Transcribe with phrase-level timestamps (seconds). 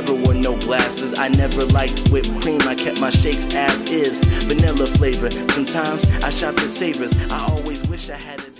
[0.00, 1.18] never wore no glasses.
[1.18, 2.60] I never liked whipped cream.
[2.62, 4.20] I kept my shakes as is.
[4.44, 5.30] Vanilla flavor.
[5.30, 7.14] Sometimes I shop at Savers.
[7.30, 8.59] I always wish I had damn.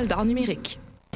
[0.07, 0.79] d'art numérique.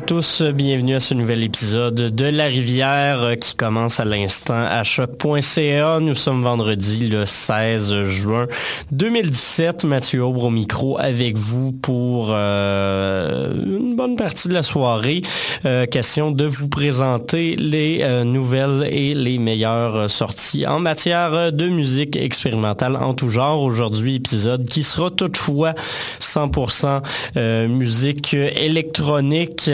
[0.00, 4.84] Tous, bienvenue à ce nouvel épisode de La Rivière euh, qui commence à l'instant à
[4.84, 6.00] choc.ca.
[6.00, 8.46] Nous sommes vendredi le 16 juin
[8.92, 9.84] 2017.
[9.84, 13.75] Mathieu Aubre au micro avec vous pour euh,
[14.14, 15.22] partie de la soirée.
[15.64, 22.16] Euh, question de vous présenter les nouvelles et les meilleures sorties en matière de musique
[22.16, 23.62] expérimentale en tout genre.
[23.62, 25.74] Aujourd'hui, épisode qui sera toutefois
[26.20, 29.70] 100% musique électronique.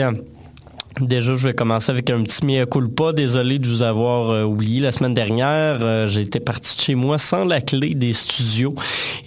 [1.01, 3.13] Déjà, je vais commencer avec un petit mea culpa.
[3.13, 5.79] Désolé de vous avoir euh, oublié la semaine dernière.
[5.81, 8.75] Euh, été parti de chez moi sans la clé des studios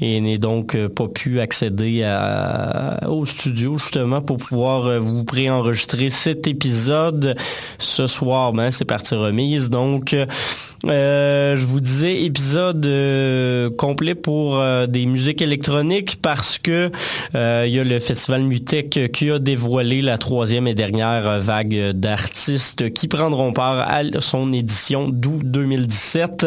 [0.00, 2.06] et n'ai donc euh, pas pu accéder
[3.06, 7.36] au studio justement pour pouvoir vous préenregistrer cet épisode
[7.78, 8.52] ce soir.
[8.52, 9.70] Ben, c'est parti remise.
[9.70, 10.14] Donc,
[10.84, 12.86] je vous disais épisode
[13.76, 16.90] complet pour des musiques électroniques parce que
[17.34, 22.92] il y a le festival Mutec qui a dévoilé la troisième et dernière vague d'artistes
[22.92, 26.46] qui prendront part à son édition d'août 2017.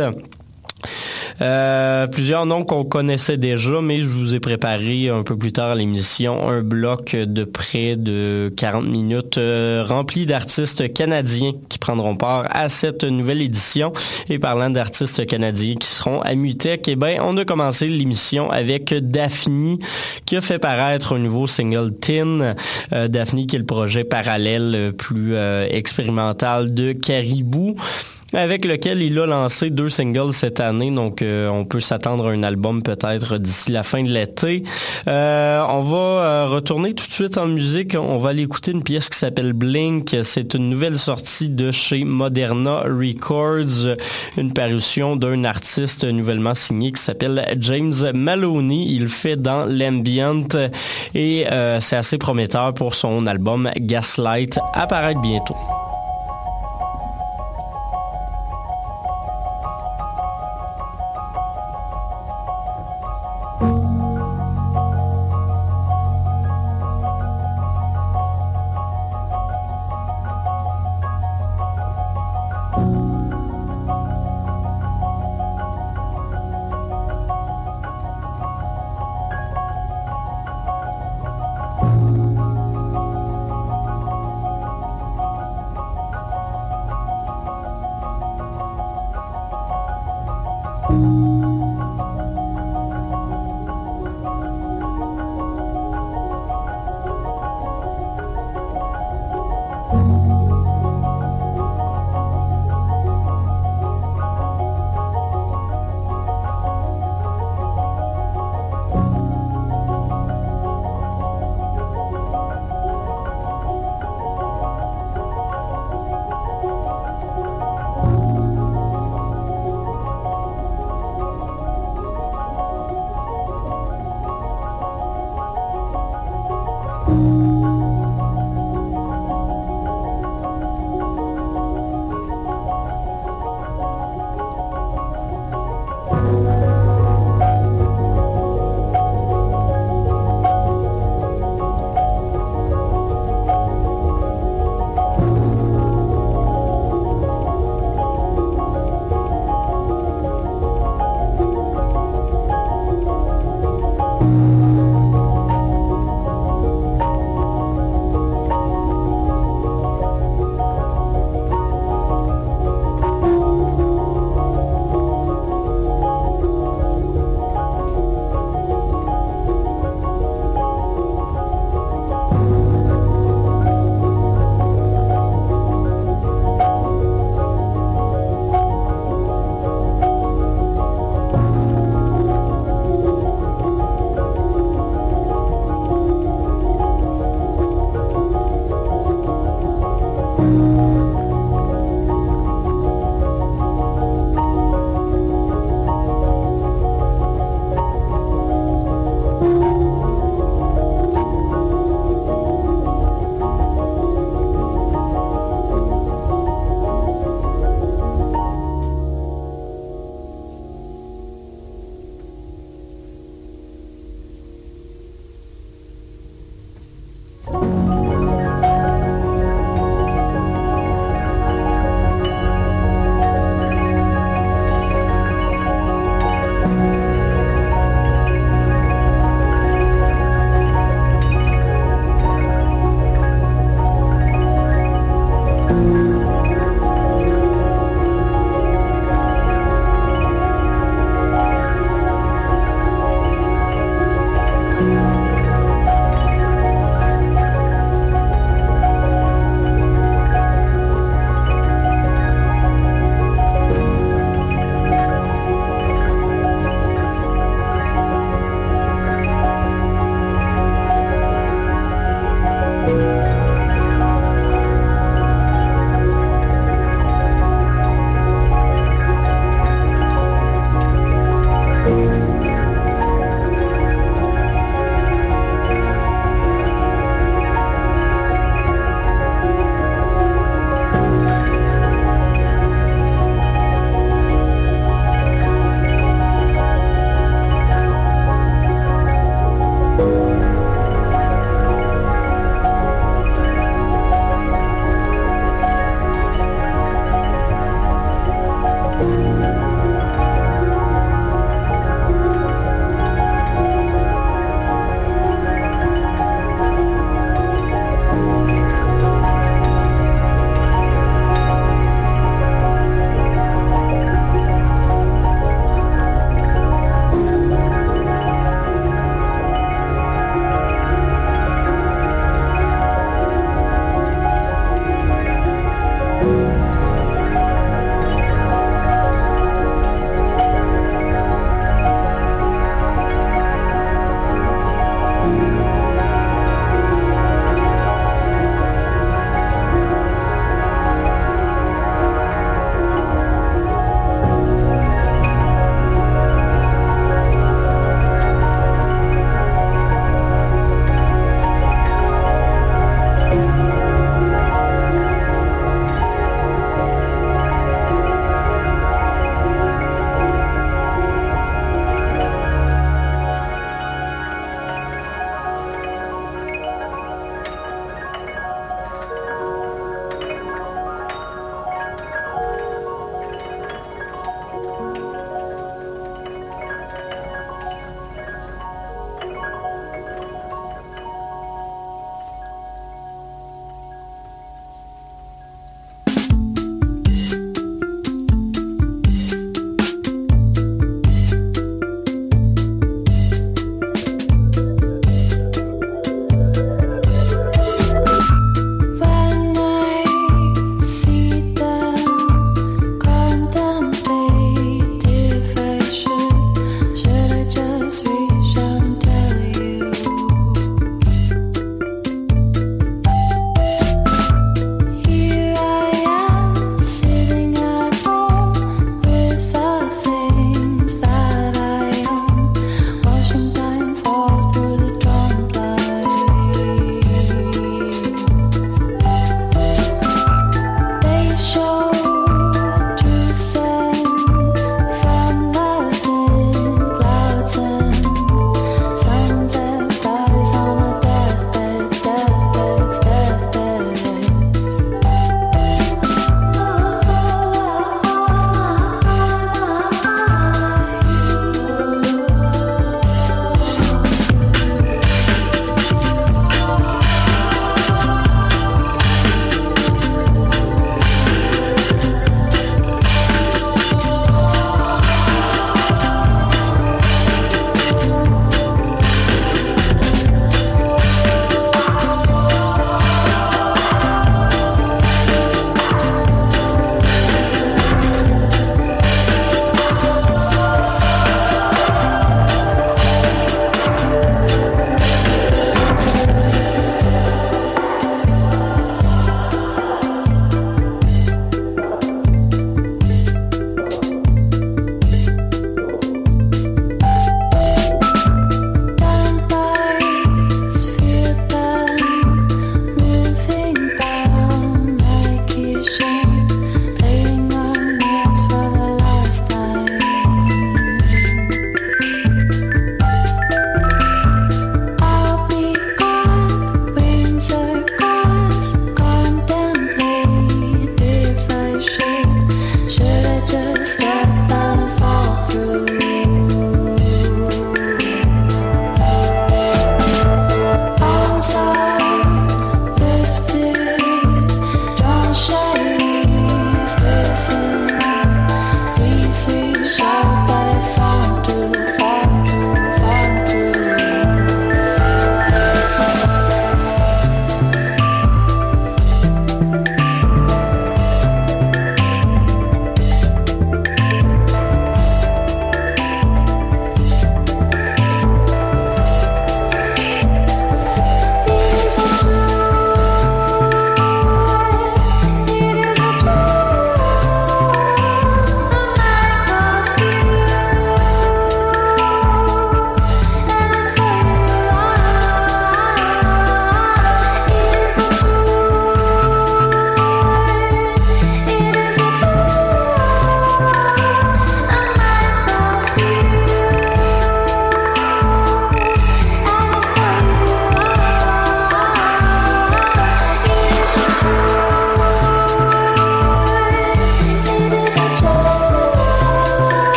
[1.41, 5.75] Euh, plusieurs noms qu'on connaissait déjà, mais je vous ai préparé un peu plus tard
[5.75, 12.45] l'émission un bloc de près de 40 minutes euh, rempli d'artistes canadiens qui prendront part
[12.49, 13.93] à cette nouvelle édition.
[14.29, 18.93] Et parlant d'artistes canadiens qui seront à Mutec, eh ben, on a commencé l'émission avec
[18.93, 19.77] Daphne
[20.25, 22.55] qui a fait paraître un nouveau single Tin.
[22.93, 25.35] Euh, Daphne qui est le projet parallèle plus
[25.69, 27.75] expérimental de Caribou
[28.33, 32.31] avec lequel il a lancé deux singles cette année, donc euh, on peut s'attendre à
[32.31, 34.63] un album peut-être d'ici la fin de l'été.
[35.07, 37.95] Euh, on va euh, retourner tout de suite en musique.
[37.99, 40.15] On va aller écouter une pièce qui s'appelle Blink.
[40.23, 43.95] C'est une nouvelle sortie de chez Moderna Records,
[44.37, 48.85] une parution d'un artiste nouvellement signé qui s'appelle James Maloney.
[48.89, 50.47] Il fait dans l'ambient
[51.15, 51.45] et
[51.79, 55.55] c'est assez prometteur pour son album Gaslight apparaître bientôt.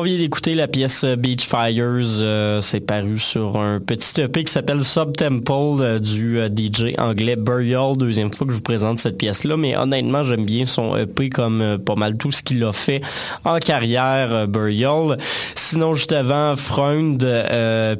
[0.00, 2.62] On vient d'écouter la pièce Beach Fires.
[2.62, 7.98] c'est paru sur un petit EP qui s'appelle Subtemple du DJ anglais Burial.
[7.98, 9.58] Deuxième fois que je vous présente cette pièce-là.
[9.58, 13.02] Mais honnêtement, j'aime bien son EP comme pas mal tout ce qu'il a fait
[13.44, 15.18] en carrière, Burial.
[15.54, 17.22] Sinon, juste avant, Freund,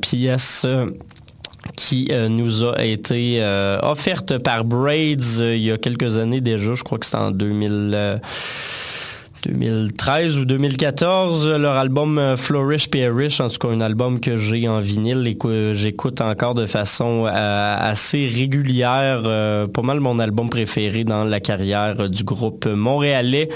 [0.01, 0.67] pièce
[1.77, 6.41] qui euh, nous a été euh, offerte par Braids euh, il y a quelques années
[6.41, 6.75] déjà.
[6.75, 8.21] Je crois que c'était en 2000.
[9.43, 14.81] 2013 ou 2014, leur album Flourish Perish, en tout cas un album que j'ai en
[14.81, 19.23] vinyle et que j'écoute encore de façon assez régulière,
[19.73, 23.49] pas mal mon album préféré dans la carrière du groupe montréalais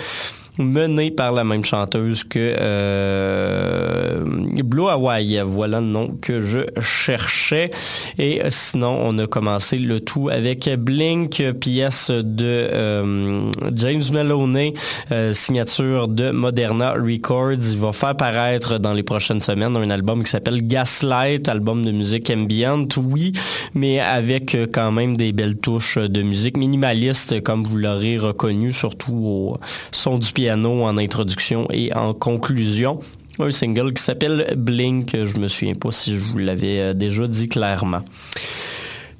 [0.59, 4.25] mené par la même chanteuse que euh,
[4.64, 5.40] Blue Hawaii.
[5.45, 7.71] Voilà le nom que je cherchais.
[8.19, 14.75] Et sinon, on a commencé le tout avec Blink, pièce de euh, James Maloney,
[15.11, 17.53] euh, signature de Moderna Records.
[17.53, 21.90] Il va faire paraître dans les prochaines semaines un album qui s'appelle Gaslight, album de
[21.90, 23.33] musique ambient, oui,
[23.75, 29.14] mais avec quand même des belles touches de musique minimaliste, comme vous l'aurez reconnu, surtout
[29.14, 29.57] au
[29.90, 33.00] son du pied en introduction et en conclusion.
[33.38, 37.26] Un single qui s'appelle Blink, je me souviens pas si je vous l'avais euh, déjà
[37.26, 38.02] dit clairement.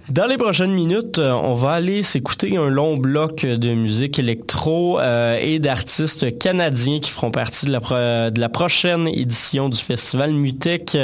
[0.09, 5.01] Dans les prochaines minutes, euh, on va aller s'écouter un long bloc de musique électro
[5.01, 10.97] euh, et d'artistes canadiens qui feront partie de la, prochaine édition du festival Mutec.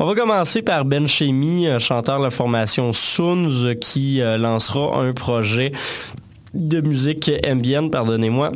[0.00, 5.70] On va commencer par Ben Chemi, chanteur de la formation Soons, qui lancera un projet
[6.54, 8.50] de musique ambiante, pardonnez-moi,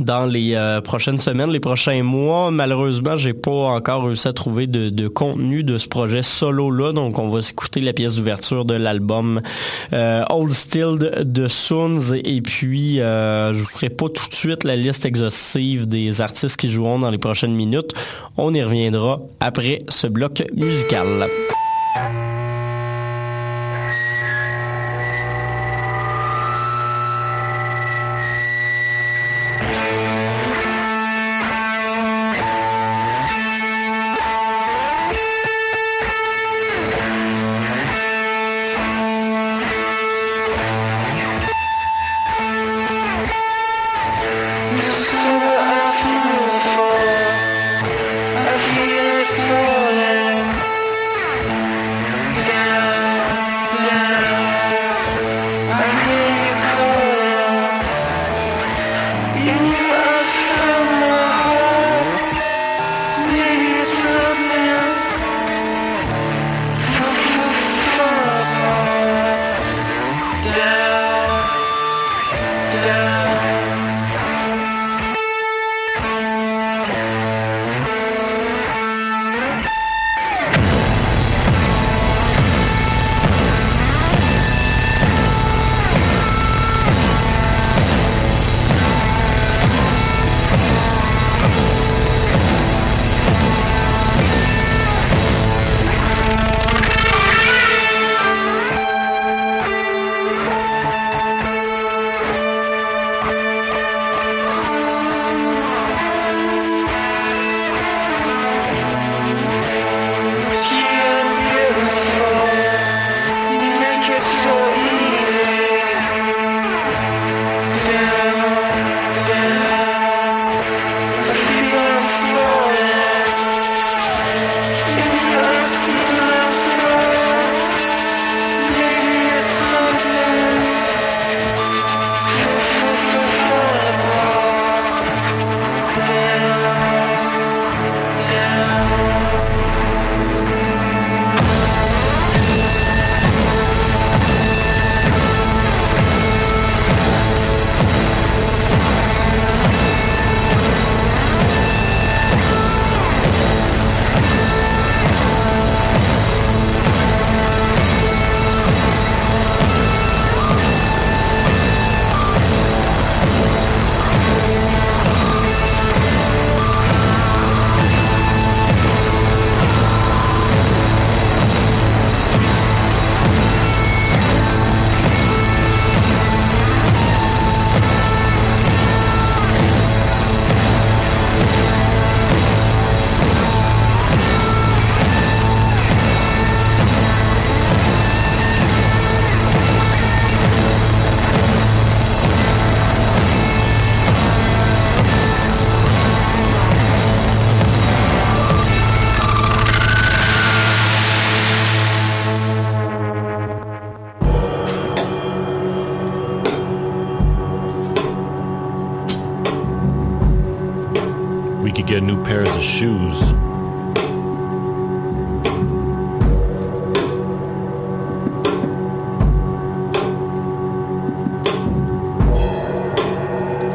[0.00, 2.50] dans les euh, prochaines semaines, les prochains mois.
[2.50, 7.28] Malheureusement, j'ai pas encore réussi à trouver de, contenu de ce projet solo-là, donc on
[7.28, 9.40] va s'écouter la pièce d'ouverture de l'album
[9.92, 14.64] euh, Old Still de Soons et puis euh, je vous ferai pas tout de suite
[14.64, 17.92] la liste exhaustive des artistes qui joueront dans les prochaines minutes.
[18.36, 21.28] On y reviendra après ce bloc musical.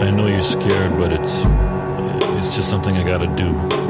[0.05, 1.37] I know you're scared, but it's
[2.37, 3.84] it's just something I gotta do.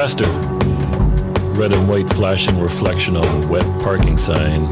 [0.00, 0.24] Faster.
[1.60, 4.66] Red and white flashing reflection on wet parking sign.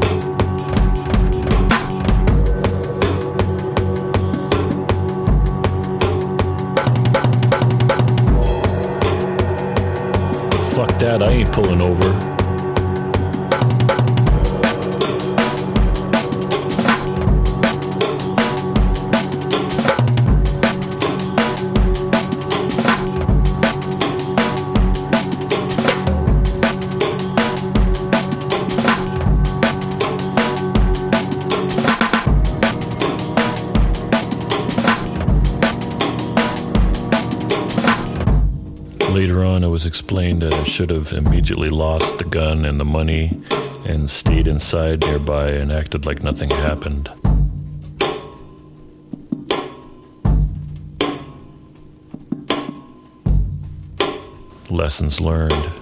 [10.71, 12.28] Fuck that, I ain't pulling over.
[40.09, 43.39] Explained that I should have immediately lost the gun and the money
[43.85, 47.11] and stayed inside nearby and acted like nothing happened.
[54.71, 55.78] Lessons learned.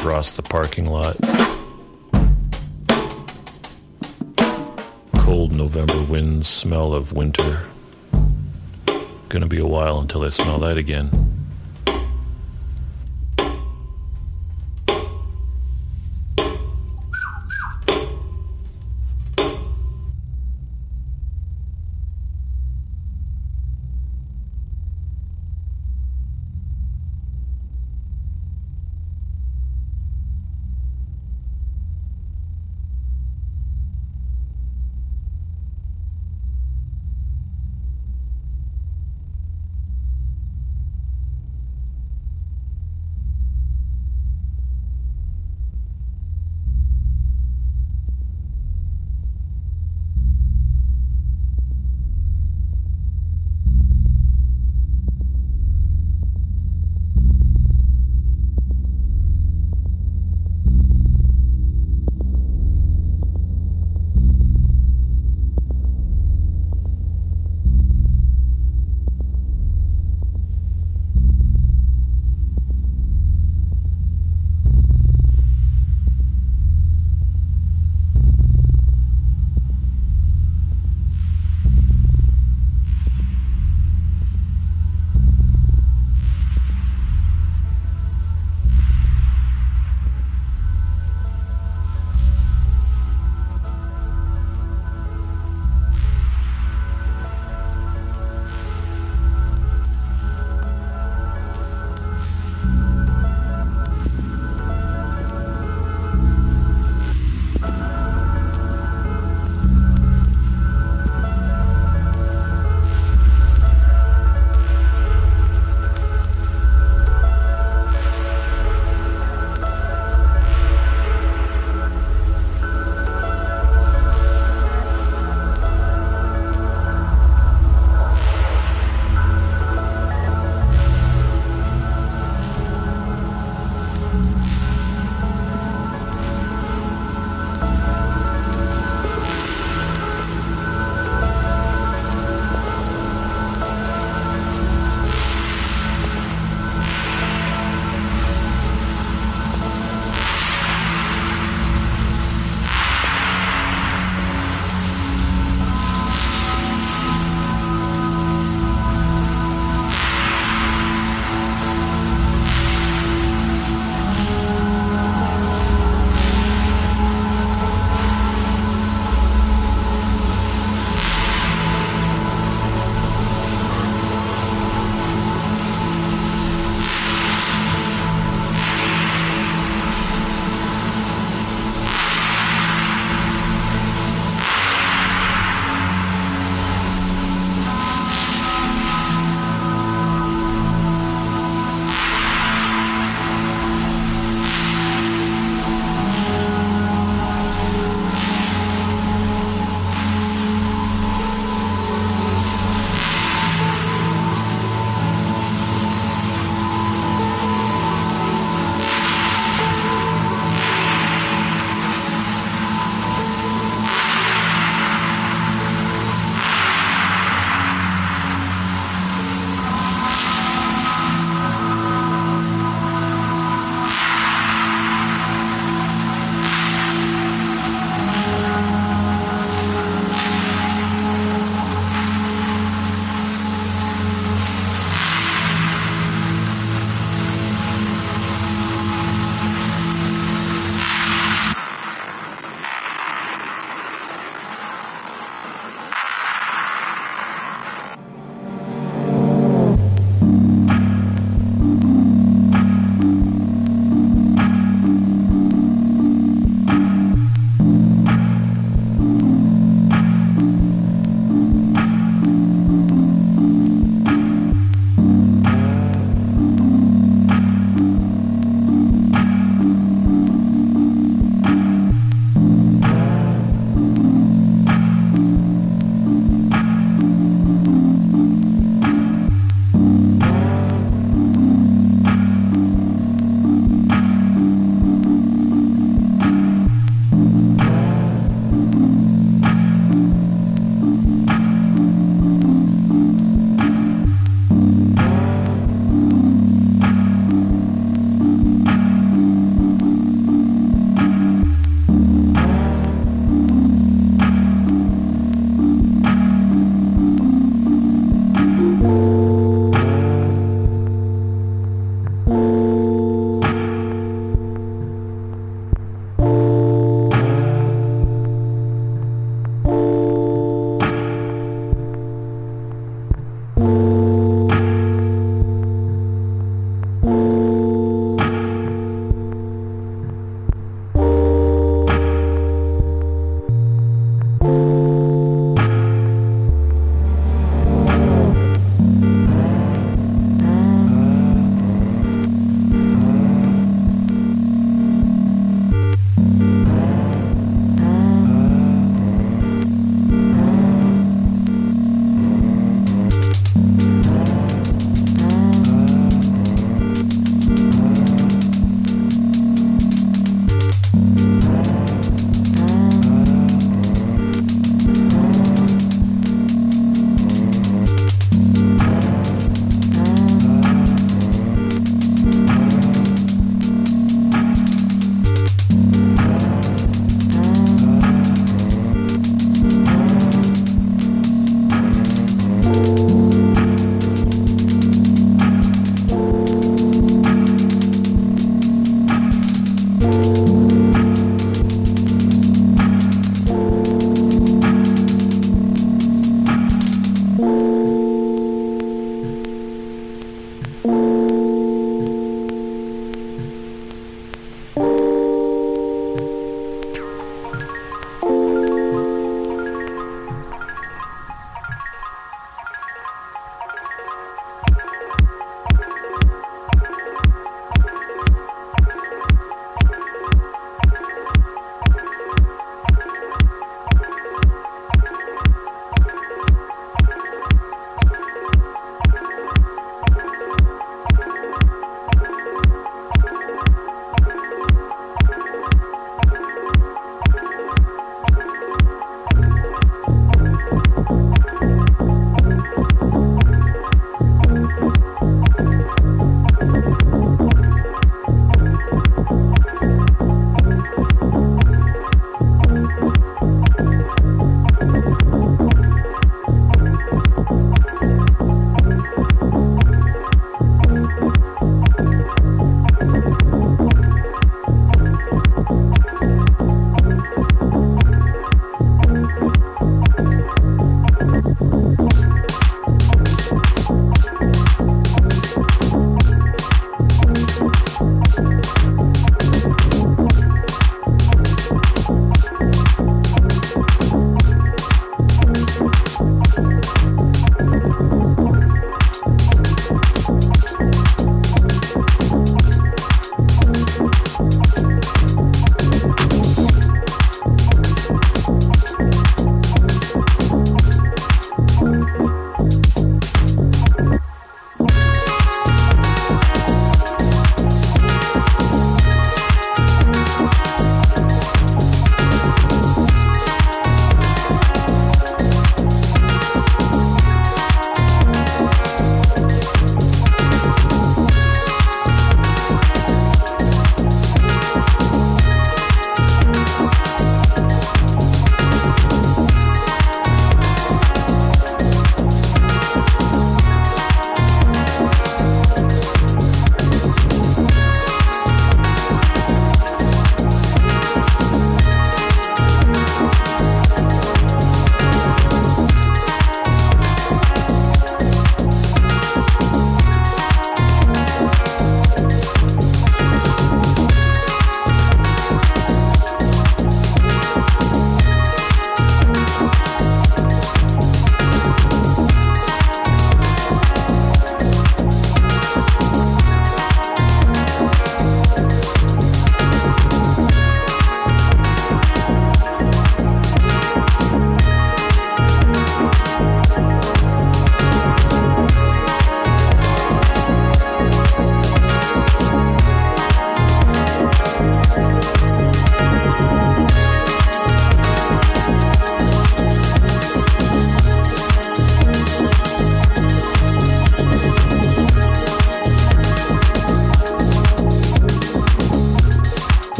[0.00, 1.14] Across the parking lot.
[5.16, 7.66] Cold November winds, smell of winter.
[9.28, 11.19] Gonna be a while until I smell that again.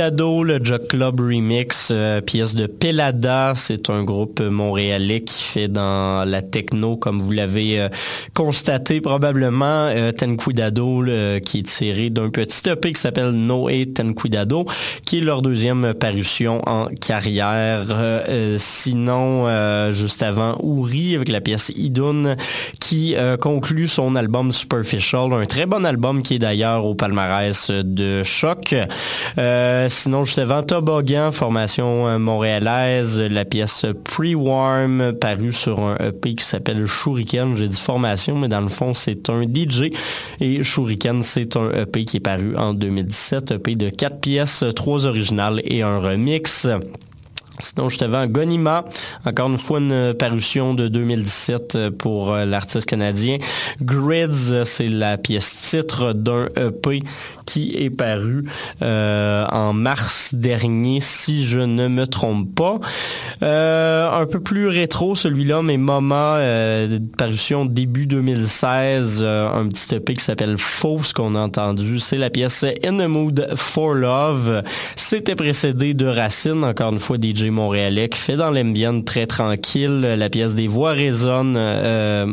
[0.00, 3.52] Cuidado, le Jock Club Remix, euh, pièce de Pelada.
[3.54, 7.90] C'est un groupe montréalais qui fait dans la techno, comme vous l'avez euh,
[8.32, 9.90] constaté probablement.
[9.90, 11.04] Euh, Ten Cuidado,
[11.44, 14.64] qui est tiré d'un petit EP qui s'appelle Noé Ten Cuidado,
[15.04, 17.84] qui est leur deuxième parution en carrière.
[18.56, 22.36] sinon, juste avant, Ouri avec la pièce Idun,
[22.80, 28.22] qui conclut son album Superficial, un très bon album qui est d'ailleurs au palmarès de
[28.24, 28.74] Choc.
[29.38, 36.34] Euh, sinon, juste avant, Toboggan, formation euh, montréalaise, la pièce Pre-Warm, parue sur un EP
[36.34, 37.56] qui s'appelle Shuriken.
[37.56, 39.92] J'ai dit formation, mais dans le fond, c'est un DJ.
[40.40, 45.06] Et Shuriken, c'est un EP qui est paru en 2017, EP de quatre pièces, trois
[45.06, 46.68] originales et un remix.
[47.60, 48.84] Sinon, je t'avais Gonima,
[49.24, 53.38] encore une fois une parution de 2017 pour euh, l'artiste canadien.
[53.82, 57.02] Grids, c'est la pièce titre d'un EP
[57.50, 58.44] qui est paru
[58.82, 62.78] euh, en mars dernier, si je ne me trompe pas.
[63.42, 66.40] Euh, un peu plus rétro, celui-là, mais Mama,
[67.18, 71.98] parution début 2016, un petit EP qui s'appelle Fausse qu'on a entendu.
[71.98, 74.62] C'est la pièce In the Mood for Love.
[74.96, 80.00] C'était précédé de Racine, encore une fois DJ montréalais qui fait dans l'ambiance très tranquille.
[80.00, 82.26] La pièce des voix résonne, euh,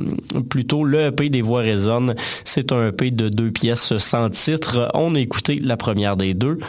[0.49, 2.15] plutôt le EP des voix résonne.
[2.45, 4.89] C'est un EP de deux pièces sans titre.
[5.15, 6.59] A écouté la première des deux.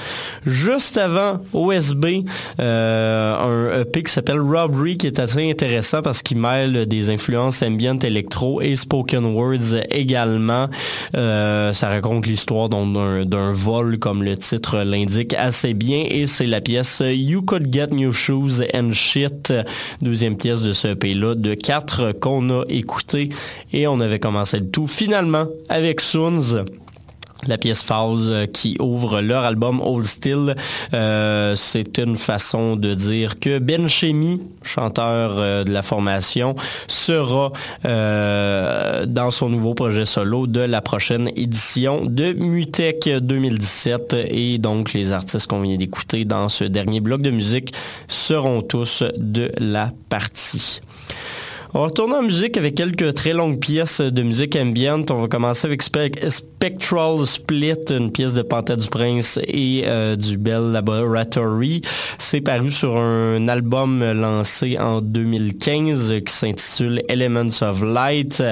[0.46, 2.24] Juste avant, OSB,
[2.60, 7.62] euh, un EP qui s'appelle Robbery qui est assez intéressant parce qu'il mêle des influences
[7.62, 10.68] ambient électro et spoken words également.
[11.16, 16.60] Euh, ça raconte l'histoire d'un vol comme le titre l'indique assez bien et c'est la
[16.60, 19.52] pièce You Could Get New Shoes and Shit,
[20.02, 23.28] deuxième pièce de ce EP-là, de quatre qu'on a écouté
[23.72, 26.64] et on avait commencé le tout finalement avec Soons
[27.46, 30.54] la pièce Falls euh, qui ouvre leur album Old Still.
[30.94, 36.56] Euh, c'est une façon de dire que Ben Chemi, chanteur euh, de la formation,
[36.88, 37.52] sera
[37.84, 45.12] dans son nouveau projet solo de la prochaine édition de Mutech 2017 et donc les
[45.12, 47.74] artistes qu'on vient d'écouter dans ce dernier bloc de musique
[48.08, 50.80] seront tous de la partie.
[51.74, 55.10] On va retourner en musique avec quelques très longues pièces de musique ambiante.
[55.10, 60.38] On va commencer avec Spectral Split, une pièce de Panthère du Prince et euh, du
[60.38, 61.82] Bell Laboratory.
[62.18, 68.42] C'est paru sur un album lancé en 2015 qui s'intitule Elements of Light.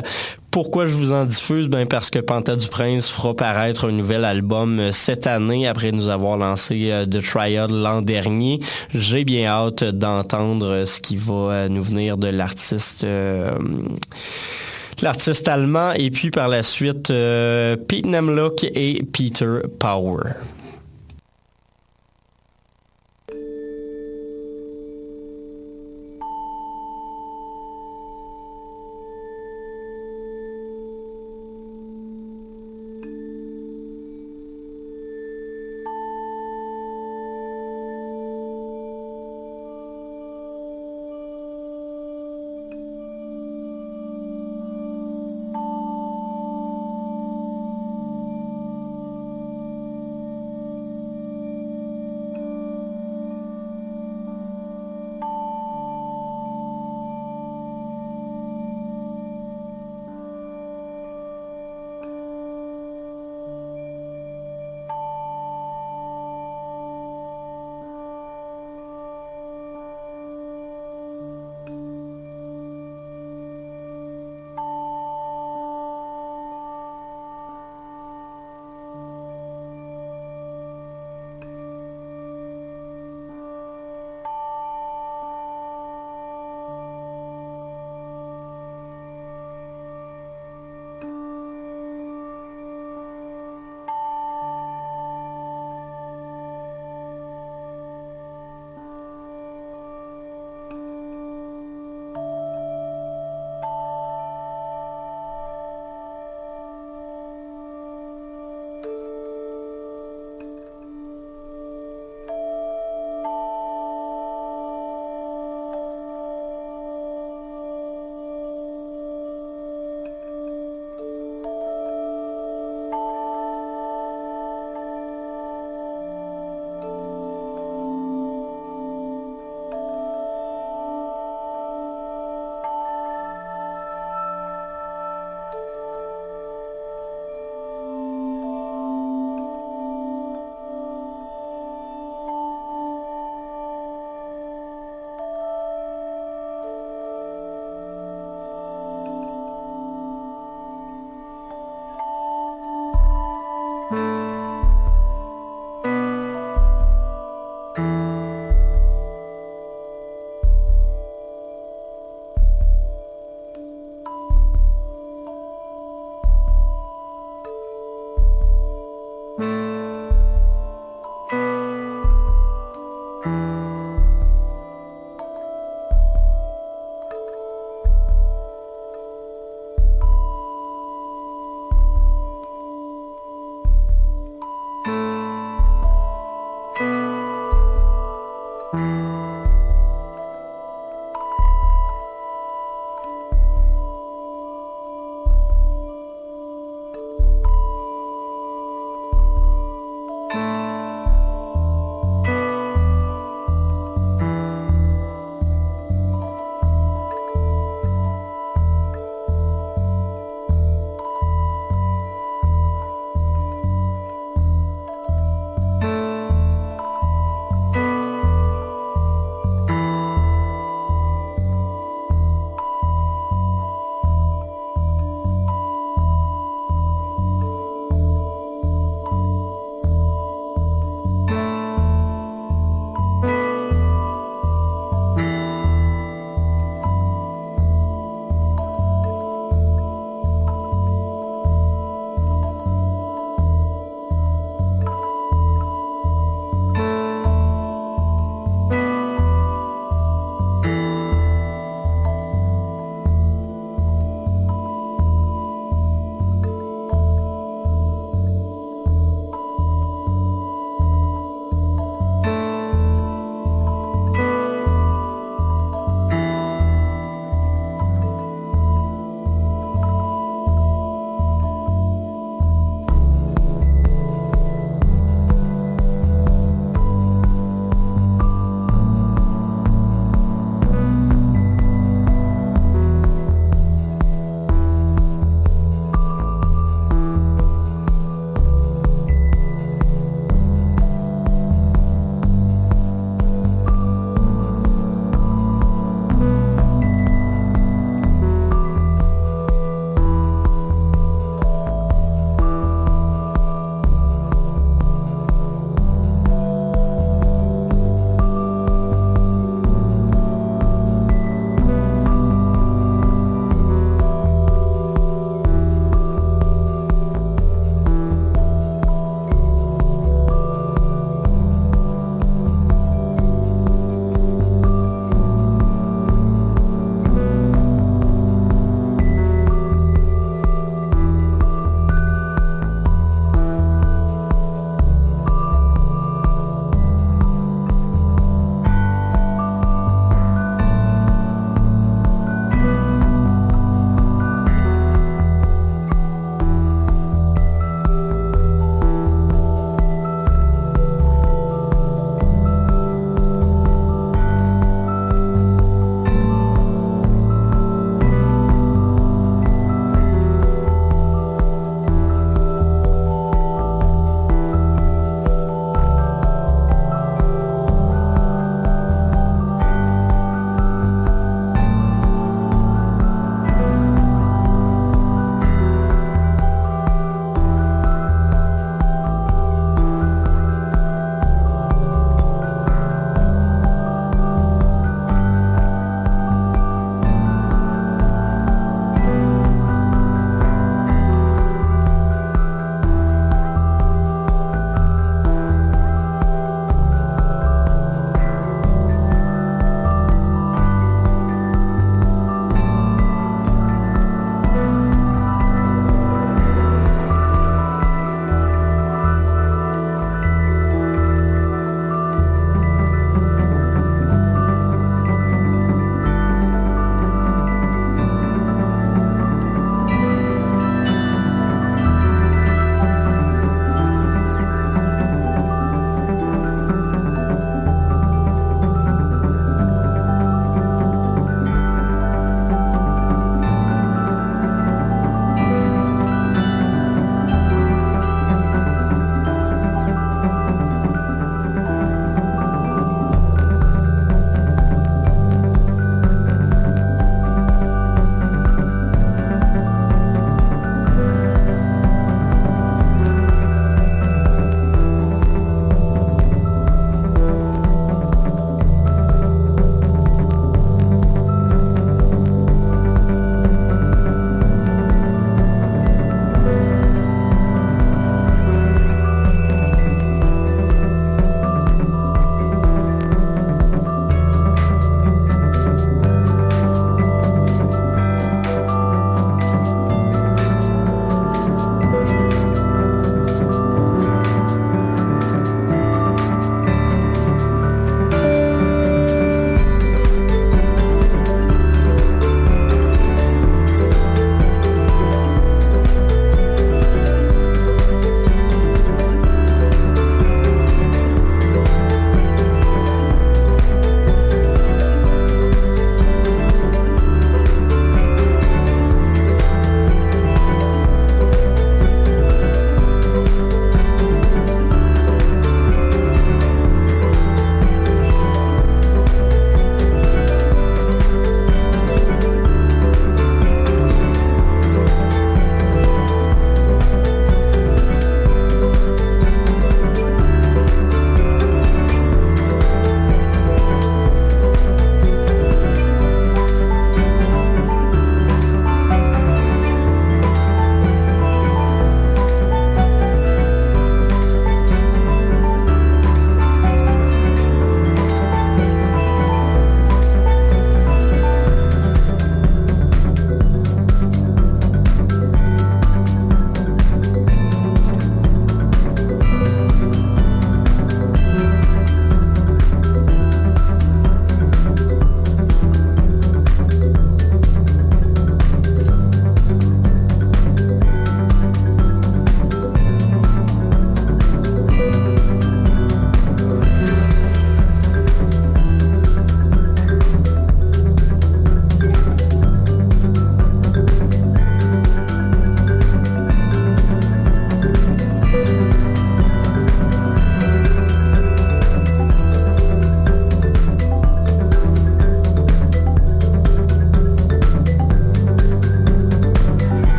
[0.57, 1.69] Pourquoi je vous en diffuse?
[1.69, 5.93] Ben parce que Panta du Prince fera paraître un nouvel album euh, cette année après
[5.93, 8.61] nous avoir lancé euh, The Trial l'an dernier.
[8.95, 13.07] J'ai bien hâte d'entendre euh, ce qui va nous venir de l'artiste
[15.03, 20.23] l'artiste allemand et puis par la suite Pete Nemlock et Peter Power.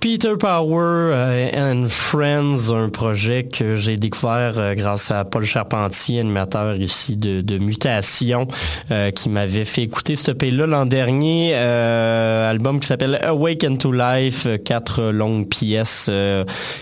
[0.00, 6.20] Peter Power euh, and Friends, un projet que j'ai découvert euh, grâce à Paul Charpentier,
[6.20, 8.48] animateur ici de, de Mutation,
[8.90, 11.54] euh, qui m'avait fait écouter ce pays-là l'an dernier.
[11.54, 16.10] album qui s'appelle Awake into Life, quatre longues pièces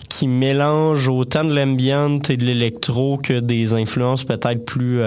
[0.09, 5.01] qui mélangent autant de l'ambient et de l'électro que des influences peut-être plus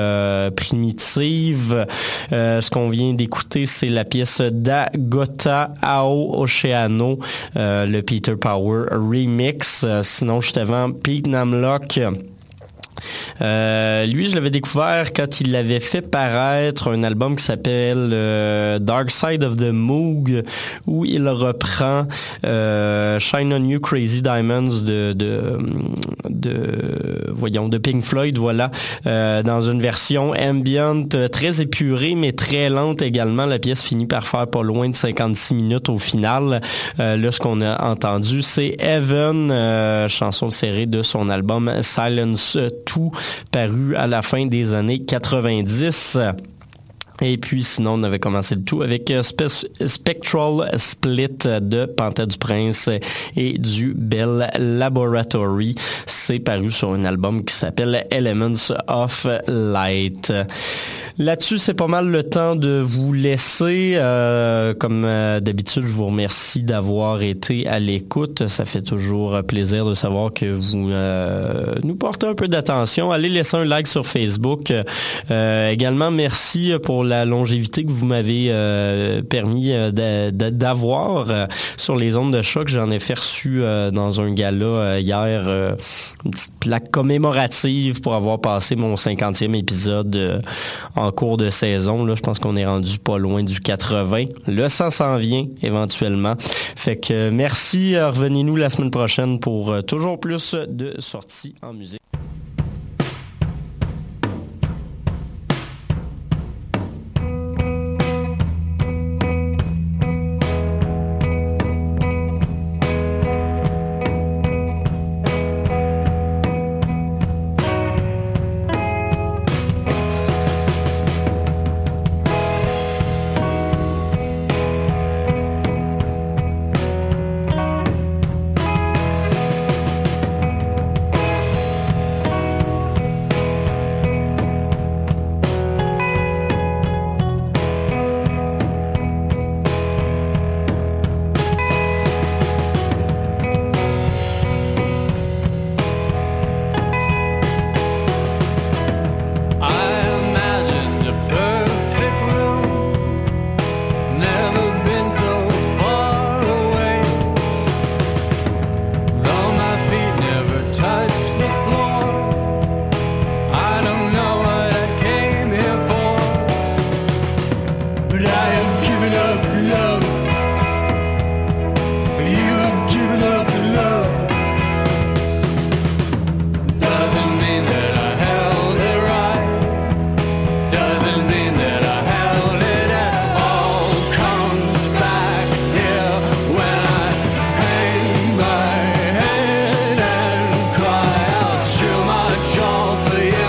[0.56, 1.86] primitives.
[2.32, 7.20] ce qu'on vient d'écouter, c'est la pièce d'Agota Ao Oceano,
[8.02, 9.84] Peter Power remix.
[9.84, 11.99] Euh, sinon, juste avant, Pete Namlock
[13.41, 18.80] euh, lui, je l'avais découvert quand il avait fait paraître un album qui s'appelle euh,
[18.80, 20.44] Dark Side of the Moog,
[20.88, 22.07] où il reprend
[22.45, 25.57] euh, Shine on You Crazy Diamonds de,
[27.36, 28.69] voyons, Pink Floyd, voilà,
[29.06, 33.45] dans une version ambient très épurée, mais très lente également.
[33.45, 36.61] La pièce finit par faire pas loin de 56 minutes au final.
[36.98, 42.57] là, ce qu'on a entendu, c'est Evan, chanson serrée de son album Silence
[43.51, 46.18] paru à la fin des années 90.
[47.22, 52.38] Et puis sinon, on avait commencé le tout avec euh, Spectral Split de Panthère du
[52.38, 52.89] Prince
[53.35, 55.76] et du Bell Laboratory.
[56.07, 60.34] C'est paru sur un album qui s'appelle Elements of Light.
[61.18, 63.94] Là-dessus, c'est pas mal le temps de vous laisser.
[63.96, 68.48] Euh, comme euh, d'habitude, je vous remercie d'avoir été à l'écoute.
[68.48, 73.12] Ça fait toujours plaisir de savoir que vous euh, nous portez un peu d'attention.
[73.12, 74.72] Allez laisser un like sur Facebook.
[75.30, 78.52] également, merci pour la longévité que vous m'avez
[79.30, 81.48] permis d'avoir
[81.78, 82.70] sur les ondes de choc.
[82.70, 83.62] J'en ai fait reçu
[83.92, 85.48] dans un gala hier
[86.26, 90.44] une petite plaque commémorative pour avoir passé mon 50e épisode
[90.96, 92.06] en cours de saison.
[92.06, 94.26] Là, je pense qu'on est rendu pas loin du 80.
[94.48, 96.36] Le 100 s'en vient éventuellement.
[96.40, 97.98] Fait que merci.
[97.98, 102.02] Revenez-nous la semaine prochaine pour euh, toujours plus de sorties en musique.